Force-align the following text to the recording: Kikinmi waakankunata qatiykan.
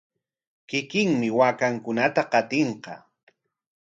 Kikinmi 0.69 1.27
waakankunata 1.37 2.21
qatiykan. 2.31 2.99